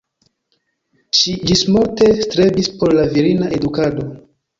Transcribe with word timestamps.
Ŝi 1.17 1.35
ĝismorte 1.51 2.07
strebis 2.21 2.71
por 2.79 2.95
la 3.01 3.05
virina 3.13 3.51
edukado. 3.59 4.09